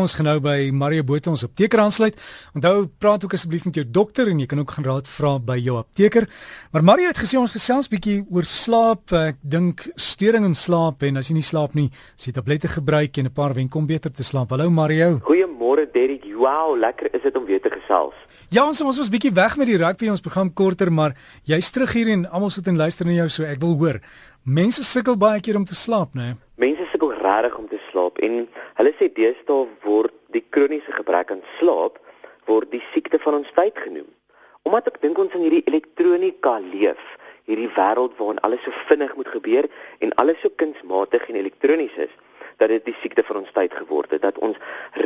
Ons 0.00 0.14
gaan 0.16 0.24
nou 0.30 0.38
by 0.40 0.70
Mario 0.72 1.04
Botha 1.04 1.28
ons 1.32 1.44
apteker 1.44 1.82
aansluit. 1.82 2.16
Onthou, 2.56 2.86
praat 3.02 3.24
ook 3.26 3.34
asseblief 3.36 3.66
met 3.68 3.76
jou 3.76 3.84
dokter 3.84 4.30
en 4.32 4.40
jy 4.40 4.48
kan 4.48 4.62
ook 4.62 4.72
gaan 4.78 4.86
raad 4.88 5.08
vra 5.10 5.34
by 5.38 5.58
jou 5.60 5.76
apteker. 5.76 6.26
Maar 6.72 6.86
Mario 6.88 7.10
het 7.10 7.20
gesê 7.20 7.36
ons 7.36 7.52
gesels 7.52 7.90
bietjie 7.92 8.22
oor 8.32 8.48
slaap. 8.48 9.12
Ek 9.12 9.36
dink 9.42 9.84
storing 10.00 10.48
in 10.48 10.56
slaap 10.56 11.04
en 11.04 11.20
as 11.20 11.28
jy 11.28 11.36
nie 11.36 11.44
slaap 11.44 11.76
nie, 11.76 11.90
as 12.16 12.30
jy 12.30 12.32
tablette 12.32 12.72
gebruik 12.72 13.18
en 13.18 13.26
'n 13.26 13.34
paar 13.34 13.52
wenke 13.54 13.76
om 13.76 13.86
beter 13.86 14.10
te 14.10 14.24
slaap. 14.24 14.50
Hallo 14.50 14.70
Mario. 14.70 15.20
Goeiemôre 15.20 15.59
Derrick. 15.92 16.24
Wow, 16.34 16.76
lekker 16.78 17.14
is 17.14 17.22
dit 17.22 17.36
om 17.36 17.44
weer 17.44 17.60
te 17.60 17.70
gesels. 17.70 18.14
Ja, 18.50 18.64
ons 18.66 18.80
ons 18.80 18.98
was 18.98 19.08
bietjie 19.08 19.32
weg 19.32 19.56
met 19.56 19.68
die 19.70 19.76
rugby 19.78 20.08
ons 20.10 20.20
program 20.20 20.52
korter, 20.52 20.90
maar 20.92 21.14
jy's 21.46 21.70
terug 21.70 21.92
hier 21.92 22.08
en 22.10 22.26
almal 22.30 22.50
sit 22.50 22.66
en 22.66 22.76
luister 22.76 23.06
na 23.06 23.12
jou 23.12 23.28
so 23.28 23.46
ek 23.46 23.60
wil 23.62 23.76
hoor. 23.78 24.00
Mense 24.42 24.82
sukkel 24.84 25.18
baie 25.20 25.40
keer 25.40 25.56
om 25.56 25.64
te 25.64 25.76
slaap, 25.78 26.14
né? 26.14 26.32
Nee? 26.32 26.38
Mense 26.66 26.88
sukkel 26.90 27.12
regtig 27.22 27.58
om 27.58 27.68
te 27.68 27.78
slaap 27.90 28.18
en 28.18 28.46
hulle 28.80 28.92
sê 28.98 29.10
deesdae 29.14 29.68
word 29.84 30.16
die 30.34 30.42
kroniese 30.50 30.92
gebrek 30.96 31.30
aan 31.30 31.44
slaap 31.58 32.00
word 32.48 32.72
die 32.74 32.82
siekte 32.90 33.20
van 33.22 33.38
ons 33.40 33.52
tyd 33.54 33.78
genoem. 33.78 34.08
Omdat 34.66 34.90
ek 34.90 35.00
dink 35.04 35.18
ons 35.22 35.36
in 35.38 35.44
hierdie 35.46 35.62
elektronika 35.70 36.58
leef, 36.72 37.00
hierdie 37.48 37.70
wêreld 37.76 38.18
waarin 38.18 38.42
alles 38.46 38.64
so 38.66 38.74
vinnig 38.88 39.14
moet 39.16 39.30
gebeur 39.36 39.68
en 40.04 40.12
alles 40.22 40.42
so 40.42 40.50
kunsmatig 40.62 41.28
en 41.30 41.38
elektronies 41.40 41.96
is, 42.08 42.12
dat 42.60 42.68
dit 42.68 42.84
die 42.84 42.96
siekte 43.00 43.24
van 43.26 43.42
ons 43.42 43.52
tyd 43.56 43.74
geword 43.74 44.12
het, 44.14 44.22
dat 44.22 44.38
ons 44.38 44.56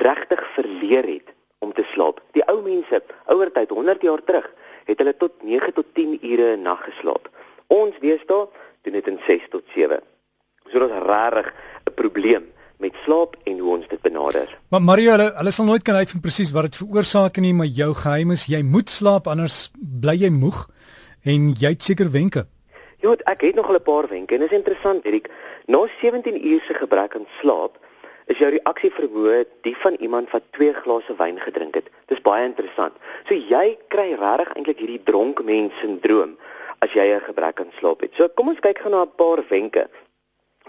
regtig 0.03 0.43
verleer 0.57 1.07
het 1.09 1.35
om 1.65 1.73
te 1.73 1.87
slaap. 1.95 2.21
Die 2.37 2.45
ou 2.51 2.61
mense, 2.63 3.03
ouer 3.33 3.53
tyd 3.55 3.71
100 3.73 4.03
jaar 4.03 4.23
terug, 4.27 4.49
het 4.85 5.01
hulle 5.01 5.15
tot 5.17 5.43
9 5.43 5.73
tot 5.79 5.87
10 5.97 6.19
ure 6.21 6.57
'n 6.57 6.63
nag 6.63 6.83
geslaap. 6.85 7.31
Ons 7.67 7.95
deesdae 8.01 8.49
doen 8.83 8.93
dit 8.93 9.07
in 9.09 9.21
6 9.27 9.49
tot 9.51 9.65
7. 9.75 10.01
So 10.73 10.79
dit 10.79 10.91
is 10.91 11.07
regtig 11.07 11.55
'n 11.89 11.95
probleem 11.95 12.45
met 12.79 12.95
slaap 13.05 13.37
en 13.45 13.59
hoe 13.59 13.77
ons 13.77 13.89
dit 13.89 14.01
benader. 14.01 14.59
Maar 14.69 14.83
Mario, 14.83 15.11
hulle 15.11 15.33
hulle 15.37 15.51
sal 15.51 15.65
nooit 15.65 15.83
kan 15.83 15.95
uitvind 15.95 16.23
presies 16.23 16.53
wat 16.53 16.63
dit 16.63 16.77
veroorsaak 16.77 17.37
nie, 17.37 17.55
maar 17.55 17.67
jou 17.67 17.95
geheim 17.95 18.31
is 18.31 18.47
jy 18.47 18.63
moet 18.63 18.91
slaap 18.91 19.27
anders 19.27 19.71
bly 20.01 20.17
jy 20.17 20.31
moeg 20.31 20.67
en 21.23 21.53
jy 21.53 21.69
het 21.69 21.83
seker 21.83 22.11
wenke. 22.11 22.47
Ja, 23.05 23.13
ek 23.29 23.41
het 23.41 23.55
nog 23.55 23.69
'n 23.71 23.83
paar 23.83 24.09
wenke 24.09 24.35
en 24.35 24.41
dit 24.41 24.51
is 24.51 24.57
interessant, 24.57 25.05
Erik. 25.05 25.29
Na 25.67 25.87
17 26.01 26.47
uur 26.47 26.61
se 26.61 26.75
gebrek 26.75 27.15
aan 27.15 27.27
slaap 27.41 27.77
is 28.27 28.39
jou 28.39 28.51
reaksie 28.51 28.93
vermoë 28.93 29.45
die 29.61 29.77
van 29.77 29.95
iemand 29.95 30.31
wat 30.31 30.43
2 30.51 30.73
glase 30.73 31.17
wyn 31.17 31.41
gedrink 31.41 31.75
het. 31.75 31.89
Dis 32.07 32.21
baie 32.21 32.45
interessant. 32.45 32.93
So 33.25 33.35
jy 33.35 33.79
kry 33.89 34.17
regtig 34.21 34.55
eintlik 34.55 34.79
hierdie 34.79 35.03
dronkmens 35.05 35.79
sindroom 35.81 36.39
as 36.79 36.93
jy 36.93 37.13
'n 37.13 37.21
gebrek 37.21 37.61
aan 37.61 37.73
slaap 37.79 38.01
het. 38.01 38.15
So 38.15 38.29
kom 38.29 38.49
ons 38.49 38.61
kyk 38.61 38.79
gou 38.79 38.91
na 38.91 39.03
'n 39.03 39.13
paar 39.17 39.45
wenke. 39.49 39.89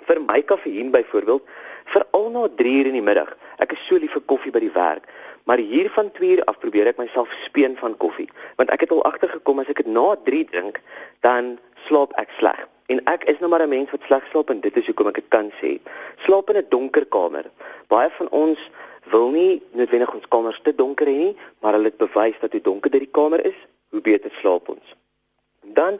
Vir 0.08 0.22
my 0.22 0.42
kafeïen 0.42 0.92
byvoorbeeld, 0.92 1.44
veral 1.86 2.30
na 2.30 2.47
3 2.55 2.80
uur 2.80 2.86
in 2.86 2.99
die 2.99 3.02
middag. 3.02 3.38
Ek 3.58 3.72
is 3.72 3.86
so 3.88 3.95
lief 3.95 4.11
vir 4.11 4.22
koffie 4.25 4.52
by 4.52 4.59
die 4.59 4.73
werk, 4.73 5.08
maar 5.45 5.58
hier 5.58 5.89
van 5.89 6.11
2 6.11 6.30
uur 6.36 6.44
af 6.44 6.59
probeer 6.59 6.88
ek 6.88 6.97
myself 6.97 7.31
speen 7.45 7.77
van 7.77 7.97
koffie, 7.97 8.30
want 8.55 8.70
ek 8.70 8.80
het 8.80 8.92
al 8.92 9.03
agtergekom 9.03 9.59
as 9.59 9.67
ek 9.67 9.75
dit 9.75 9.88
na 9.88 10.16
3 10.16 10.45
drink, 10.45 10.81
dan 11.22 11.59
slaap 11.88 12.14
ek 12.22 12.30
sleg. 12.38 12.67
En 12.94 13.02
ek 13.09 13.23
is 13.31 13.39
nou 13.39 13.50
maar 13.50 13.64
'n 13.66 13.69
mens 13.69 13.91
wat 13.91 14.02
sleg 14.05 14.23
slaap 14.31 14.50
en 14.50 14.59
dit 14.59 14.78
is 14.78 14.86
hoekom 14.86 15.08
ek 15.08 15.16
dit 15.16 15.30
kan 15.30 15.52
sê. 15.61 15.80
Slaap 16.25 16.50
in 16.50 16.58
'n 16.58 16.69
donker 16.69 17.05
kamer. 17.05 17.45
Baie 17.88 18.09
van 18.17 18.30
ons 18.30 18.59
wil 19.11 19.30
nie 19.30 19.61
noodwendig 19.72 20.14
ons 20.14 20.27
kamers 20.27 20.59
te 20.64 20.75
donker 20.75 21.08
hê 21.08 21.17
nie, 21.17 21.38
maar 21.61 21.73
hulle 21.73 21.92
het 21.92 21.97
bewys 21.97 22.39
dat 22.42 22.52
hoe 22.52 22.61
donkerder 22.61 23.00
die 23.00 23.11
kamer 23.11 23.45
is, 23.45 23.59
hoe 23.89 24.02
beter 24.02 24.31
slaap 24.42 24.69
ons. 24.69 24.95
Dan 25.61 26.00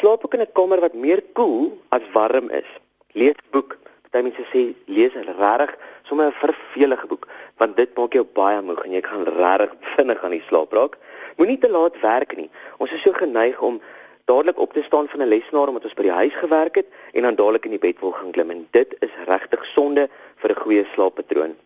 slaap 0.00 0.24
ek 0.24 0.34
in 0.34 0.40
'n 0.40 0.52
kamer 0.52 0.80
wat 0.80 0.94
meer 0.94 1.22
koel 1.32 1.78
as 1.88 2.02
warm 2.12 2.50
is. 2.50 2.70
Lees 3.12 3.36
boek. 3.50 3.78
Party 4.14 4.28
mense 4.28 4.44
sê 4.54 4.60
lees 4.86 5.14
regtig 5.14 5.72
sommer 6.06 6.26
'n 6.26 6.38
vervelige 6.38 7.06
boek 7.06 7.26
want 7.58 7.76
dit 7.76 7.96
maak 7.96 8.12
jou 8.12 8.24
baie 8.24 8.60
moeg 8.62 8.84
en 8.84 8.92
jy 8.92 9.02
gaan 9.02 9.24
regtig 9.24 9.72
vinnig 9.94 10.22
aan 10.22 10.30
die 10.30 10.44
slaap 10.48 10.72
raak. 10.72 10.98
Moenie 11.36 11.58
te 11.58 11.68
laat 11.68 12.00
werk 12.00 12.36
nie. 12.36 12.50
Ons 12.78 12.92
is 12.92 13.02
so 13.02 13.12
geneig 13.12 13.60
om 13.60 13.80
dadelik 14.24 14.58
op 14.58 14.72
te 14.72 14.82
staan 14.82 15.08
van 15.08 15.20
'n 15.20 15.28
lesenaar 15.28 15.68
omdat 15.68 15.84
ons 15.84 15.94
by 15.94 16.02
die 16.02 16.18
huis 16.20 16.34
gewerk 16.34 16.74
het 16.74 16.86
en 17.12 17.22
dan 17.22 17.34
dadelik 17.34 17.64
in 17.64 17.70
die 17.70 17.78
bed 17.86 18.00
wil 18.00 18.12
gaan 18.12 18.30
klim 18.30 18.50
en 18.50 18.66
dit 18.70 18.96
is 18.98 19.14
regtig 19.26 19.66
sonde 19.66 20.08
vir 20.36 20.50
'n 20.50 20.60
goeie 20.60 20.84
slaappatroon. 20.94 21.56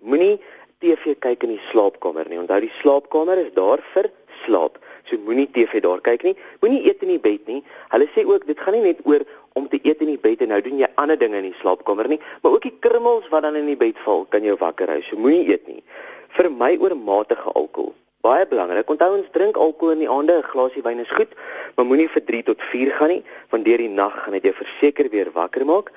Moenie 0.00 0.40
TV 0.78 1.14
kyk 1.18 1.42
in 1.42 1.48
die 1.48 1.64
slaapkamer 1.70 2.28
nie. 2.28 2.38
Onthou 2.38 2.60
die 2.60 2.72
slaapkamer 2.80 3.38
is 3.38 3.52
daar 3.54 3.78
vir 3.94 4.10
slaap. 4.44 4.78
So 5.04 5.16
moenie 5.18 5.50
TV 5.50 5.80
daar 5.80 6.00
kyk 6.00 6.22
nie. 6.22 6.36
Moenie 6.60 6.82
eet 6.88 7.02
in 7.02 7.08
die 7.08 7.20
bed 7.20 7.46
nie. 7.46 7.62
Hulle 7.88 8.08
sê 8.14 8.24
ook 8.24 8.46
dit 8.46 8.60
gaan 8.60 8.74
nie 8.74 8.82
net 8.82 9.00
oor 9.04 9.24
om 9.52 9.68
te 9.68 9.78
eet 9.82 10.00
in 10.00 10.06
die 10.06 10.18
bed 10.18 10.40
en 10.40 10.48
nou 10.48 10.60
doen 10.60 10.78
jy 10.78 10.88
ander 10.94 11.18
dinge 11.18 11.36
in 11.36 11.50
die 11.50 11.58
slaapkamer 11.60 12.08
nie, 12.08 12.20
maar 12.42 12.52
ook 12.52 12.62
die 12.62 12.76
krummels 12.80 13.28
wat 13.28 13.42
dan 13.42 13.56
in 13.56 13.66
die 13.66 13.76
bed 13.76 13.98
val 13.98 14.24
kan 14.24 14.42
jou 14.42 14.56
wakker 14.56 14.88
hou. 14.88 15.02
So 15.02 15.16
moenie 15.16 15.48
eet 15.52 15.66
nie. 15.68 15.82
Vermy 16.28 16.78
oormatige 16.80 17.52
alkohol. 17.52 17.94
Baie 18.22 18.46
belangrik. 18.46 18.86
Onthou 18.86 19.16
ons 19.16 19.30
drink 19.34 19.56
alkohol 19.58 19.96
in 19.96 20.04
die 20.04 20.10
aande, 20.16 20.36
'n 20.38 20.50
glasie 20.50 20.82
wyn 20.82 21.00
is 21.02 21.10
goed, 21.10 21.32
maar 21.74 21.86
moenie 21.86 22.08
vir 22.08 22.24
3 22.24 22.42
tot 22.42 22.60
4 22.62 22.90
gaan 22.94 23.08
nie, 23.08 23.24
want 23.50 23.64
deur 23.64 23.78
die 23.78 23.88
nag 23.88 24.14
gaan 24.22 24.32
dit 24.32 24.42
jou 24.42 24.54
verseker 24.54 25.08
weer 25.10 25.30
wakker 25.32 25.64
maak. 25.66 25.90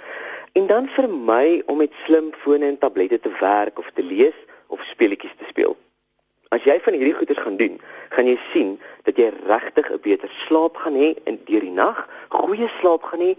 En 0.54 0.68
dan 0.68 0.88
vermy 0.88 1.62
om 1.66 1.78
met 1.78 1.94
slimfone 2.06 2.66
en 2.66 2.78
tablette 2.78 3.20
te 3.20 3.32
werk 3.40 3.78
of 3.80 3.92
te 3.94 4.04
lees 4.04 4.34
of 4.68 4.82
speletjies 4.82 5.36
te 5.38 5.46
speel. 5.48 5.78
As 6.50 6.64
jy 6.64 6.80
van 6.82 6.94
hierdie 6.94 7.14
goeders 7.14 7.40
gaan 7.40 7.58
doen, 7.58 7.78
gaan 8.10 8.26
jy 8.26 8.40
sien 8.54 8.80
dat 9.04 9.18
jy 9.18 9.30
regtig 9.46 9.92
'n 9.92 10.02
beter 10.02 10.30
slaap 10.48 10.78
gaan 10.78 10.96
hê 10.96 11.14
in 11.26 11.40
deur 11.46 11.62
die 11.62 11.72
nag, 11.72 12.10
goeie 12.30 12.70
slaap 12.80 13.04
gaan 13.04 13.22
hê, 13.22 13.38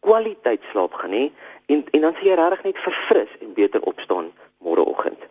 kwaliteit 0.00 0.62
slaap 0.72 0.92
gaan 0.92 1.12
hê 1.12 1.30
en 1.66 1.84
en 1.90 2.00
dan 2.00 2.14
sien 2.14 2.26
jy 2.26 2.34
regtig 2.34 2.64
net 2.64 2.78
verfris 2.78 3.30
en 3.40 3.54
beter 3.54 3.80
opstaan 3.82 4.32
môreoggend. 4.58 5.22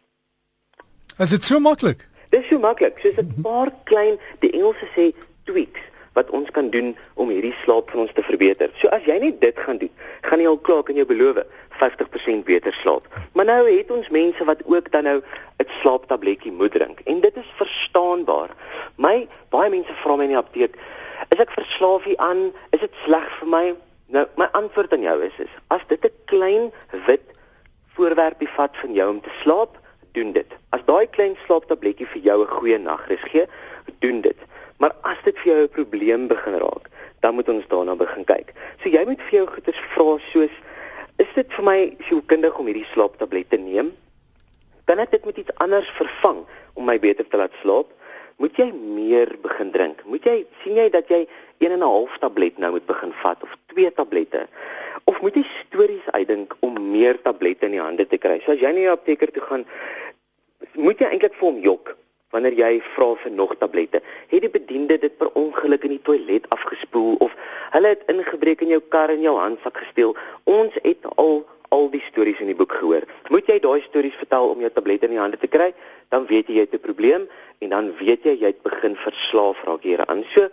Is 1.19 1.29
dit 1.29 1.43
so 1.43 1.59
maklik? 1.59 2.12
So 2.53 2.59
maklik, 2.61 2.99
soos 3.01 3.17
'n 3.17 3.41
paar 3.41 3.71
klein, 3.89 4.19
die 4.39 4.51
Engelse 4.53 4.85
sê 4.93 5.05
tweaks 5.49 5.81
wat 6.13 6.29
ons 6.29 6.51
kan 6.51 6.69
doen 6.69 6.95
om 7.13 7.29
hierdie 7.29 7.55
slaap 7.63 7.89
van 7.89 7.99
ons 8.05 8.13
te 8.13 8.21
verbeter. 8.21 8.69
So 8.77 8.87
as 8.93 9.01
jy 9.09 9.17
net 9.17 9.41
dit 9.41 9.57
gaan 9.57 9.77
doen, 9.81 9.89
gaan 10.21 10.39
jy 10.39 10.47
al 10.47 10.59
klaar 10.61 10.83
kan 10.83 10.95
jou 10.95 11.05
beloof 11.05 11.41
50% 11.81 12.45
beter 12.45 12.73
slaap. 12.73 13.09
Maar 13.33 13.45
nou 13.45 13.65
het 13.65 13.89
ons 13.91 14.09
mense 14.09 14.45
wat 14.45 14.61
ook 14.65 14.91
dan 14.91 15.03
nou 15.03 15.17
'n 15.57 15.69
slaaptabletjie 15.81 16.51
moet 16.51 16.71
drink 16.71 16.99
en 16.99 17.21
dit 17.21 17.35
is 17.35 17.53
verstaanbaar. 17.57 18.49
My 18.97 19.27
baie 19.49 19.69
mense 19.69 19.93
vra 19.93 20.15
my 20.15 20.23
in 20.23 20.37
die 20.37 20.37
apteek, 20.37 20.75
is 21.29 21.39
ek 21.39 21.51
verslaaf 21.51 22.03
hieraan? 22.03 22.53
Is 22.69 22.79
dit 22.79 22.93
sleg 23.03 23.29
vir 23.39 23.47
my? 23.47 23.75
Nou 24.05 24.27
my 24.37 24.47
antwoord 24.51 24.93
aan 24.93 25.01
jou 25.01 25.23
is 25.23 25.39
is 25.39 25.53
as 25.67 25.81
dit 25.87 26.05
'n 26.05 26.13
klein 26.25 26.71
wit 27.05 27.25
voorwerpie 27.95 28.49
vat 28.49 28.77
van 28.77 28.93
jou 28.93 29.09
om 29.09 29.21
te 29.21 29.33
slaap, 29.41 29.81
doen 30.13 30.31
dit. 30.31 30.49
As 30.69 30.81
daai 30.85 31.07
klein 31.09 31.35
slaaptabletjie 31.45 32.07
vir 32.07 32.21
jou 32.21 32.41
'n 32.41 32.55
goeie 32.57 32.77
nagrus 32.77 33.23
gee, 33.31 33.45
doen 33.99 34.21
dit. 34.21 34.37
Maar 34.77 34.93
as 35.01 35.17
dit 35.23 35.37
vir 35.39 35.53
jou 35.53 35.61
'n 35.63 35.69
probleem 35.69 36.27
begin 36.27 36.53
raak, 36.53 36.89
dan 37.19 37.35
moet 37.35 37.49
ons 37.49 37.67
daarna 37.67 37.95
begin 37.95 38.25
kyk. 38.25 38.53
So 38.81 38.89
jy 38.89 39.03
moet 39.05 39.21
vir 39.21 39.39
jou 39.39 39.47
goeters 39.47 39.79
vra 39.79 40.17
soos 40.31 40.55
is 41.17 41.29
dit 41.35 41.53
vir 41.53 41.63
my 41.63 41.79
sielkundig 42.07 42.57
om 42.59 42.65
hierdie 42.65 42.87
slaaptablet 42.91 43.49
te 43.49 43.57
neem? 43.57 43.91
Kan 44.89 44.99
ek 44.99 45.11
dit 45.11 45.25
met 45.25 45.37
iets 45.37 45.55
anders 45.63 45.89
vervang 45.97 46.45
om 46.73 46.85
my 46.85 46.99
beter 46.99 47.27
te 47.27 47.37
laat 47.37 47.53
slaap? 47.61 47.87
Moet 48.41 48.57
jy 48.57 48.71
meer 48.73 49.29
begin 49.41 49.71
drink? 49.71 50.01
Moet 50.09 50.25
jy 50.25 50.45
sien 50.63 50.75
jy 50.75 50.89
dat 50.89 51.07
jy 51.07 51.27
1 51.59 51.71
en 51.71 51.79
'n 51.79 51.81
half 51.81 52.17
tablet 52.17 52.57
nou 52.57 52.71
moet 52.71 52.85
begin 52.85 53.13
vat 53.13 53.43
of 53.43 53.55
2 53.67 53.93
tablette? 53.93 54.47
Moet 55.23 55.37
jy 55.39 55.43
stories 55.47 56.07
uitdink 56.11 56.51
om 56.67 56.75
meer 56.91 57.15
tablette 57.23 57.69
in 57.69 57.77
die 57.77 57.79
hande 57.79 58.03
te 58.11 58.17
kry? 58.19 58.41
So 58.43 58.57
as 58.57 58.59
jy 58.59 58.73
na 58.73 58.81
die 58.81 58.89
apteker 58.91 59.29
toe 59.31 59.43
gaan, 59.45 59.61
moet 60.75 60.99
jy 60.99 61.13
eintlik 61.13 61.37
vir 61.37 61.47
hom 61.47 61.61
jok 61.63 61.93
wanneer 62.35 62.57
jy 62.57 62.71
vra 62.95 63.07
vir 63.21 63.31
nog 63.31 63.53
tablette. 63.61 64.01
Het 64.33 64.43
die 64.43 64.51
bediende 64.51 64.97
dit 64.99 65.15
per 65.21 65.29
ongeluk 65.39 65.85
in 65.87 65.93
die 65.95 66.01
toilet 66.09 66.49
afgespoel 66.51 67.15
of 67.23 67.37
hulle 67.75 67.93
het 67.93 68.03
ingebreek 68.11 68.65
in 68.65 68.73
jou 68.73 68.81
kar 68.95 69.13
en 69.13 69.23
jou 69.23 69.37
handsak 69.37 69.79
gesteel? 69.85 70.11
Ons 70.43 70.75
het 70.81 71.07
al 71.15 71.45
al 71.73 71.89
die 71.89 72.03
stories 72.05 72.41
in 72.43 72.51
die 72.51 72.57
boek 72.57 72.75
gehoor. 72.77 73.05
Moet 73.33 73.49
jy 73.49 73.57
daai 73.63 73.81
stories 73.87 74.17
vertel 74.21 74.51
om 74.53 74.61
jou 74.61 74.69
tablette 74.73 75.09
in 75.09 75.15
die 75.15 75.21
hande 75.21 75.39
te 75.41 75.49
kry, 75.49 75.71
dan 76.13 76.27
weet 76.29 76.51
jy 76.51 76.59
jy 76.59 76.65
het 76.67 76.75
'n 76.77 76.85
probleem 76.85 77.27
en 77.61 77.69
dan 77.69 77.93
weet 77.97 78.25
jy 78.25 78.35
jy 78.41 78.51
het 78.53 78.61
begin 78.61 78.95
verslaaf 78.95 79.63
raak 79.65 79.83
hieraan. 79.83 80.23
So 80.33 80.49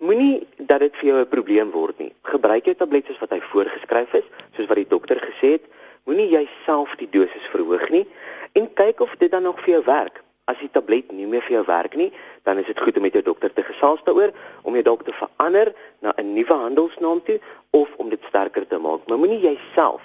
moenie 0.00 0.46
dat 0.58 0.80
dit 0.80 0.96
vir 0.96 1.08
jou 1.08 1.18
'n 1.20 1.28
probleem 1.28 1.70
word 1.70 1.98
nie. 1.98 2.12
Gebruik 2.22 2.64
jou 2.64 2.74
tablette 2.74 3.12
soos 3.12 3.20
wat 3.20 3.30
hy 3.30 3.40
voorgeskryf 3.40 4.14
is, 4.14 4.26
soos 4.56 4.66
wat 4.66 4.76
die 4.76 4.88
dokter 4.88 5.16
gesê 5.16 5.52
het. 5.56 5.64
Moenie 6.04 6.28
jouself 6.28 6.96
die 6.96 7.08
dosis 7.10 7.46
verhoog 7.52 7.88
nie 7.90 8.06
en 8.52 8.72
kyk 8.74 9.00
of 9.00 9.16
dit 9.18 9.30
dan 9.30 9.42
nog 9.42 9.60
vir 9.60 9.74
jou 9.74 9.84
werk. 9.84 10.22
As 10.46 10.58
die 10.58 10.70
tablet 10.70 11.12
nie 11.12 11.26
meer 11.26 11.42
vir 11.42 11.56
jou 11.56 11.64
werk 11.66 11.94
nie, 11.94 12.12
dan 12.42 12.58
is 12.58 12.66
dit 12.66 12.80
goed 12.80 12.96
om 12.96 13.02
met 13.02 13.12
jou 13.12 13.22
dokter 13.22 13.52
te 13.52 13.62
gesels 13.62 14.02
daaroor 14.04 14.32
om 14.62 14.74
jou 14.74 14.82
dalk 14.82 15.04
te 15.04 15.12
verander 15.12 15.72
na 16.00 16.12
'n 16.16 16.34
nuwe 16.34 16.52
handelsnaam 16.52 17.22
toe 17.22 17.40
of 17.70 17.88
om 17.96 18.08
dit 18.08 18.20
sterker 18.28 18.66
te 18.66 18.78
maak. 18.78 19.06
Maar 19.06 19.18
moenie 19.18 19.40
jouself 19.40 20.02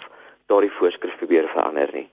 daardie 0.50 0.74
voorskrif 0.80 1.18
probeer 1.22 1.48
verander 1.54 1.92
nie. 1.94 2.08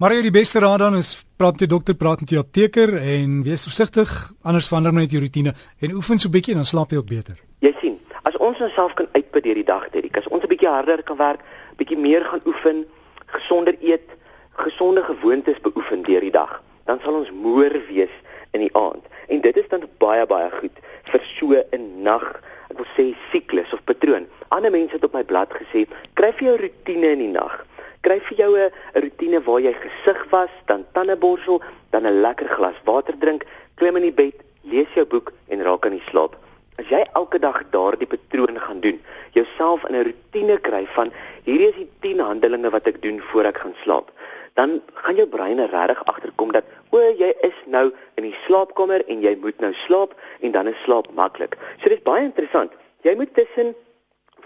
Maar 0.00 0.16
jy 0.16 0.22
die 0.24 0.34
beste 0.34 0.58
raad 0.64 0.80
dan 0.82 0.96
is 0.98 1.12
praat 1.38 1.58
met 1.58 1.64
jou 1.64 1.70
dokter, 1.70 1.94
praat 1.94 2.22
met 2.24 2.32
jou 2.32 2.40
apteker 2.42 2.96
en 2.96 3.42
wees 3.46 3.66
versigtig, 3.68 4.10
anders 4.42 4.66
verander 4.70 4.94
net 4.96 5.12
jou 5.14 5.20
rotine 5.22 5.52
en 5.78 5.94
oefen 5.98 6.18
so 6.18 6.32
bietjie 6.32 6.56
dan 6.58 6.66
slaap 6.66 6.90
jy 6.90 7.02
ook 7.02 7.10
beter. 7.10 7.36
Jy 7.62 7.74
sien, 7.80 7.98
as 8.26 8.38
ons 8.42 8.58
onsself 8.58 8.96
kan 8.98 9.06
uitput 9.12 9.44
deur 9.44 9.60
die 9.60 9.68
dag, 9.68 9.86
dit, 9.94 10.08
as 10.18 10.28
ons 10.28 10.42
'n 10.42 10.50
bietjie 10.50 10.68
harder 10.68 11.02
kan 11.02 11.16
werk, 11.16 11.44
bietjie 11.76 11.98
meer 11.98 12.24
gaan 12.24 12.42
oefen, 12.46 12.84
gesonder 13.26 13.76
eet, 13.80 14.08
gesonde 14.64 15.02
gewoontes 15.02 15.60
beoefen 15.60 16.02
deur 16.02 16.20
die 16.20 16.34
dag, 16.34 16.62
dan 16.84 16.98
sal 17.04 17.14
ons 17.14 17.30
moer 17.30 17.72
wees 17.88 18.14
in 18.50 18.60
die 18.60 18.74
aand. 18.76 19.04
En 19.28 19.40
dit 19.40 19.56
is 19.56 19.68
dan 19.68 19.86
baie 19.98 20.26
baie 20.26 20.50
goed 20.50 20.76
vir 21.10 21.22
so 21.36 21.52
'n 21.72 22.02
nag, 22.02 22.42
ek 22.70 22.76
wil 22.78 22.86
sê 22.96 23.14
siklus 23.30 23.72
of 23.72 23.84
patroon. 23.84 24.26
Ander 24.48 24.70
mense 24.70 24.92
het 24.92 25.04
op 25.04 25.14
my 25.14 25.24
blad 25.24 25.50
gesê, 25.50 25.86
kry 26.14 26.32
vir 26.32 26.48
jou 26.48 26.56
rotine 26.56 27.08
in 27.12 27.18
die 27.18 27.32
nag. 27.32 27.66
Kry 28.02 28.20
vir 28.20 28.36
jou 28.38 28.56
'n 28.56 28.70
rotine 28.94 29.40
waar 29.40 29.60
jy 29.60 29.72
gesig 29.72 30.26
was, 30.30 30.50
dan 30.66 30.84
tandeborsel, 30.92 31.62
dan 31.90 32.06
'n 32.06 32.20
lekker 32.20 32.48
glas 32.48 32.78
water 32.84 33.14
drink, 33.18 33.44
klim 33.76 33.96
in 33.96 34.02
die 34.02 34.12
bed, 34.12 34.34
lees 34.62 34.92
jou 34.94 35.04
boek 35.04 35.32
en 35.48 35.62
raak 35.62 35.86
aan 35.86 35.98
die 35.98 36.08
slaap. 36.10 36.36
As 36.78 36.88
jy 36.88 37.04
elke 37.14 37.38
dag 37.38 37.62
daardie 37.70 38.06
patroon 38.06 38.58
gaan 38.58 38.80
doen, 38.80 39.00
jouself 39.32 39.84
in 39.88 39.94
'n 39.94 40.04
rotine 40.04 40.58
kry 40.58 40.86
van 40.86 41.12
hierdie 41.44 41.68
is 41.68 41.74
die 41.74 41.90
10 42.00 42.20
handelinge 42.20 42.70
wat 42.70 42.86
ek 42.86 43.02
doen 43.02 43.20
voor 43.20 43.44
ek 43.44 43.58
gaan 43.58 43.74
slaap, 43.82 44.10
dan 44.54 44.80
gaan 44.94 45.16
jou 45.16 45.26
brein 45.26 45.58
regtig 45.58 46.04
agterkom 46.04 46.52
dat 46.52 46.64
o, 46.90 46.98
jy 46.98 47.32
is 47.42 47.58
nou 47.66 47.92
in 48.22 48.30
die 48.30 48.42
slaapkamer 48.46 49.02
en 49.10 49.22
jy 49.24 49.34
moet 49.42 49.58
nou 49.60 49.72
slaap 49.84 50.14
en 50.40 50.54
dan 50.54 50.70
is 50.70 50.78
slaap 50.86 51.10
maklik. 51.18 51.56
So 51.80 51.90
dit 51.90 51.98
is 51.98 52.06
baie 52.06 52.24
interessant. 52.24 52.72
Jy 53.02 53.16
moet 53.18 53.34
tussen 53.34 53.74